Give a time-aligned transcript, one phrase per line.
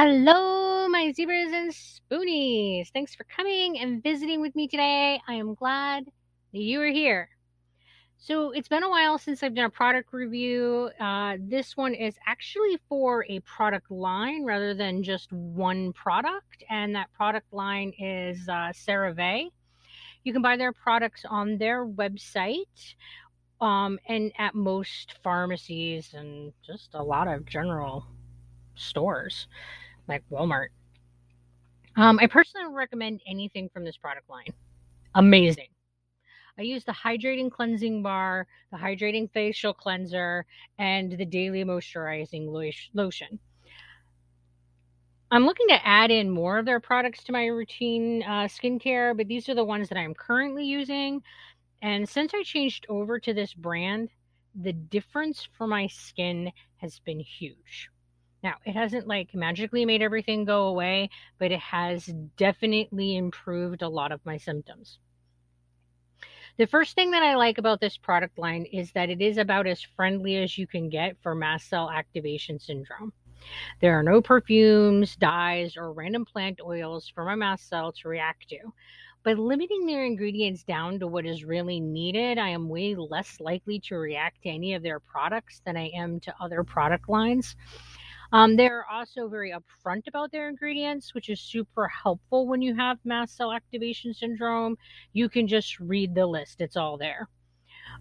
[0.00, 2.88] Hello, my zebras and spoonies.
[2.92, 5.20] Thanks for coming and visiting with me today.
[5.26, 6.04] I am glad
[6.52, 7.30] that you are here.
[8.16, 10.90] So, it's been a while since I've done a product review.
[11.00, 16.94] Uh, this one is actually for a product line rather than just one product, and
[16.94, 19.50] that product line is uh, CeraVe.
[20.22, 22.94] You can buy their products on their website
[23.60, 28.06] um, and at most pharmacies and just a lot of general
[28.76, 29.48] stores
[30.08, 30.68] like Walmart.
[31.96, 34.52] Um, I personally recommend anything from this product line.
[35.14, 35.68] Amazing.
[36.58, 40.44] I use the hydrating cleansing bar, the hydrating facial cleanser,
[40.78, 42.48] and the daily moisturizing
[42.94, 43.38] lotion.
[45.30, 49.28] I'm looking to add in more of their products to my routine uh, skincare, but
[49.28, 51.22] these are the ones that I'm currently using.
[51.82, 54.08] And since I changed over to this brand,
[54.54, 57.90] the difference for my skin has been huge.
[58.42, 63.88] Now, it hasn't like magically made everything go away, but it has definitely improved a
[63.88, 64.98] lot of my symptoms.
[66.56, 69.66] The first thing that I like about this product line is that it is about
[69.66, 73.12] as friendly as you can get for mast cell activation syndrome.
[73.80, 78.48] There are no perfumes, dyes, or random plant oils for my mast cell to react
[78.48, 78.72] to.
[79.24, 83.78] By limiting their ingredients down to what is really needed, I am way less likely
[83.80, 87.56] to react to any of their products than I am to other product lines.
[88.32, 92.98] Um, they're also very upfront about their ingredients, which is super helpful when you have
[93.04, 94.76] mast cell activation syndrome.
[95.12, 97.28] You can just read the list, it's all there.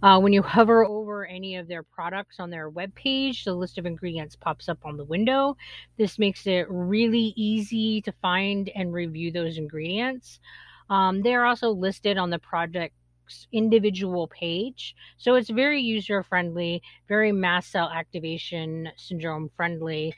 [0.04, 3.86] Uh, when you hover over any of their products on their webpage, the list of
[3.86, 5.56] ingredients pops up on the window.
[5.98, 10.40] This makes it really easy to find and review those ingredients.
[10.90, 12.94] Um, they're also listed on the project
[13.52, 14.96] individual page.
[15.18, 20.14] So it's very user friendly, very mast cell activation syndrome friendly.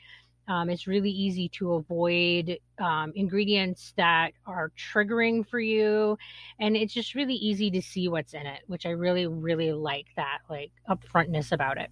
[0.48, 6.18] Um, it's really easy to avoid um, ingredients that are triggering for you.
[6.58, 10.06] And it's just really easy to see what's in it, which I really, really like
[10.16, 11.90] that, like upfrontness about it.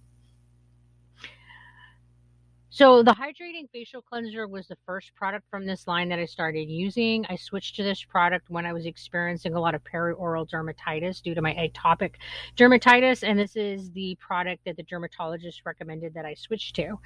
[2.71, 6.69] So the hydrating facial cleanser was the first product from this line that I started
[6.69, 7.25] using.
[7.27, 11.33] I switched to this product when I was experiencing a lot of perioral dermatitis due
[11.33, 12.17] to my atopic
[12.55, 16.99] dermatitis, and this is the product that the dermatologist recommended that I switch to.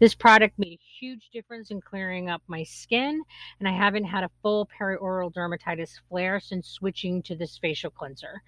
[0.00, 3.22] This product made a huge difference in clearing up my skin,
[3.58, 8.42] and I haven't had a full perioral dermatitis flare since switching to this facial cleanser.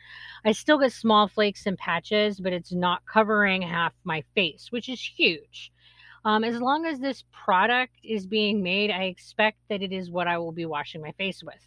[0.44, 4.90] I still get small flakes and patches, but it's not covering half my face, which
[4.90, 5.72] is huge.
[6.24, 10.26] Um, as long as this product is being made, I expect that it is what
[10.26, 11.60] I will be washing my face with.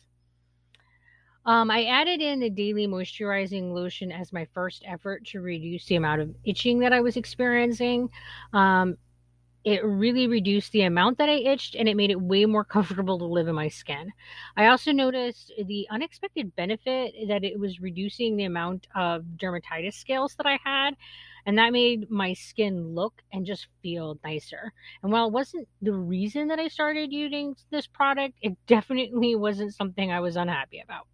[1.46, 5.96] Um, I added in the daily moisturizing lotion as my first effort to reduce the
[5.96, 8.10] amount of itching that I was experiencing.
[8.54, 8.98] Um,
[9.64, 13.20] it really reduced the amount that I itched and it made it way more comfortable
[13.20, 14.12] to live in my skin.
[14.58, 20.36] I also noticed the unexpected benefit that it was reducing the amount of dermatitis scales
[20.36, 20.96] that I had
[21.46, 24.74] and that made my skin look and just feel nicer.
[25.04, 29.74] And while it wasn't the reason that I started using this product, it definitely wasn't
[29.74, 31.08] something I was unhappy about.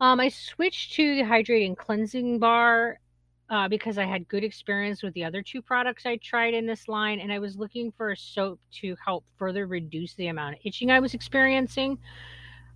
[0.00, 2.98] Um, I switched to the hydrating cleansing bar
[3.52, 6.88] uh, because I had good experience with the other two products I tried in this
[6.88, 10.60] line, and I was looking for a soap to help further reduce the amount of
[10.64, 11.98] itching I was experiencing.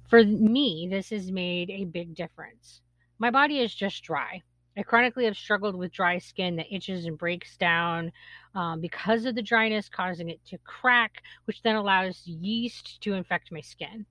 [0.07, 2.83] For me, this has made a big difference.
[3.19, 4.43] My body is just dry.
[4.77, 8.13] I chronically have struggled with dry skin that itches and breaks down
[8.55, 13.51] um, because of the dryness, causing it to crack, which then allows yeast to infect
[13.51, 14.05] my skin.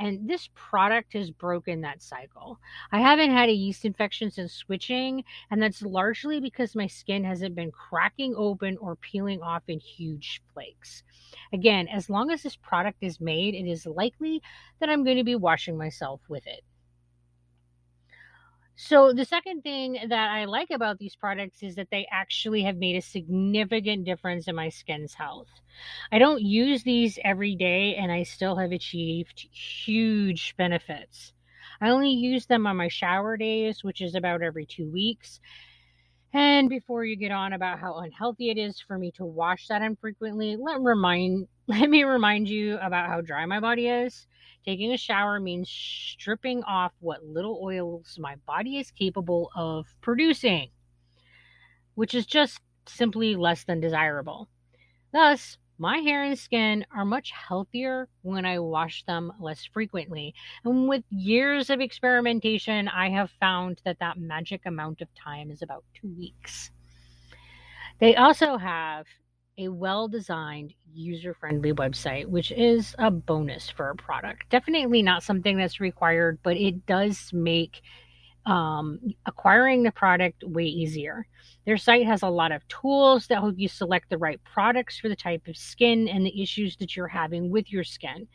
[0.00, 2.58] And this product has broken that cycle.
[2.90, 7.54] I haven't had a yeast infection since switching, and that's largely because my skin hasn't
[7.54, 11.02] been cracking open or peeling off in huge flakes.
[11.52, 14.40] Again, as long as this product is made, it is likely
[14.80, 16.62] that I'm going to be washing myself with it.
[18.82, 22.78] So the second thing that I like about these products is that they actually have
[22.78, 25.48] made a significant difference in my skin's health.
[26.10, 31.34] I don't use these every day and I still have achieved huge benefits.
[31.82, 35.40] I only use them on my shower days, which is about every 2 weeks.
[36.32, 39.82] And before you get on about how unhealthy it is for me to wash that
[39.82, 44.26] infrequently, let remind let me remind you about how dry my body is.
[44.64, 50.70] Taking a shower means stripping off what little oils my body is capable of producing,
[51.94, 52.58] which is just
[52.88, 54.48] simply less than desirable.
[55.12, 60.34] Thus, my hair and skin are much healthier when I wash them less frequently.
[60.64, 65.62] And with years of experimentation, I have found that that magic amount of time is
[65.62, 66.72] about two weeks.
[68.00, 69.06] They also have
[69.60, 74.48] a well designed, user friendly website, which is a bonus for a product.
[74.50, 77.82] Definitely not something that's required, but it does make
[78.46, 81.26] um, acquiring the product way easier.
[81.66, 85.08] Their site has a lot of tools that help you select the right products for
[85.08, 88.26] the type of skin and the issues that you're having with your skin.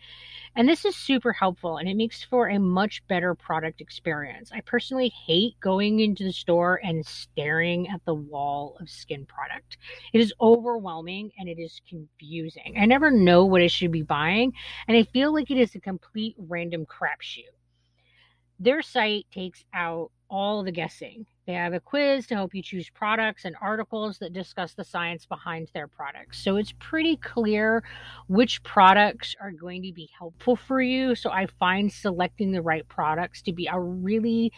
[0.55, 4.51] And this is super helpful and it makes for a much better product experience.
[4.53, 9.77] I personally hate going into the store and staring at the wall of skin product.
[10.13, 12.75] It is overwhelming and it is confusing.
[12.79, 14.53] I never know what I should be buying,
[14.87, 17.51] and I feel like it is a complete random crapshoot.
[18.59, 21.25] Their site takes out all the guessing.
[21.45, 25.25] They have a quiz to help you choose products and articles that discuss the science
[25.25, 26.39] behind their products.
[26.43, 27.83] So it's pretty clear
[28.27, 31.13] which products are going to be helpful for you.
[31.13, 34.51] So I find selecting the right products to be a really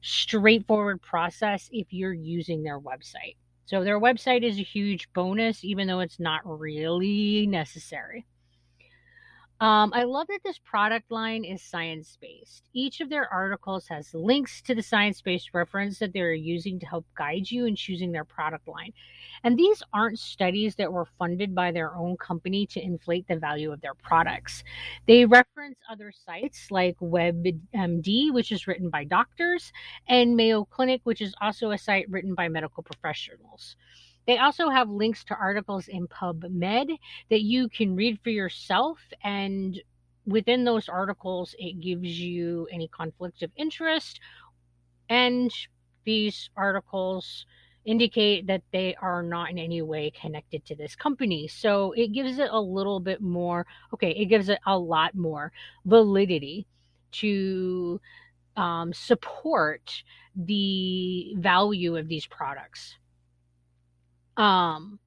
[0.00, 3.36] straightforward process if you're using their website.
[3.66, 8.26] So their website is a huge bonus, even though it's not really necessary.
[9.60, 12.70] Um, I love that this product line is science based.
[12.72, 16.86] Each of their articles has links to the science based reference that they're using to
[16.86, 18.94] help guide you in choosing their product line.
[19.44, 23.70] And these aren't studies that were funded by their own company to inflate the value
[23.70, 24.64] of their products.
[25.06, 29.72] They reference other sites like WebMD, which is written by doctors,
[30.08, 33.76] and Mayo Clinic, which is also a site written by medical professionals.
[34.26, 36.96] They also have links to articles in PubMed
[37.30, 38.98] that you can read for yourself.
[39.24, 39.80] And
[40.26, 44.20] within those articles, it gives you any conflict of interest.
[45.08, 45.52] And
[46.04, 47.46] these articles
[47.84, 51.48] indicate that they are not in any way connected to this company.
[51.48, 55.50] So it gives it a little bit more, okay, it gives it a lot more
[55.84, 56.66] validity
[57.12, 58.00] to
[58.56, 60.04] um, support
[60.36, 62.96] the value of these products.
[64.36, 64.98] Um,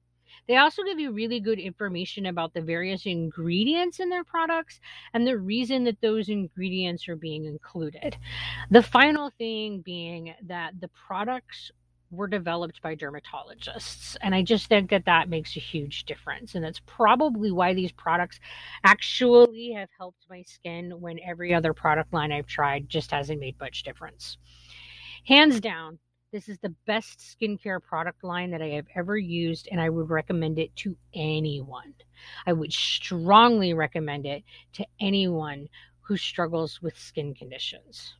[0.46, 4.78] they also give you really good information about the various ingredients in their products
[5.14, 8.16] and the reason that those ingredients are being included.
[8.70, 11.72] The final thing being that the products
[12.10, 14.16] were developed by dermatologists.
[14.20, 16.54] And I just think that that makes a huge difference.
[16.54, 18.38] And that's probably why these products
[18.84, 23.58] actually have helped my skin when every other product line I've tried just hasn't made
[23.58, 24.36] much difference.
[25.26, 25.98] Hands down,
[26.34, 30.10] this is the best skincare product line that I have ever used, and I would
[30.10, 31.94] recommend it to anyone.
[32.44, 34.42] I would strongly recommend it
[34.72, 35.68] to anyone
[36.00, 38.14] who struggles with skin conditions.